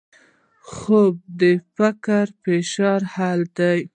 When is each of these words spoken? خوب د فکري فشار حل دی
خوب 0.73 1.15
د 1.39 1.43
فکري 1.77 2.27
فشار 2.45 3.01
حل 3.13 3.41
دی 3.57 3.79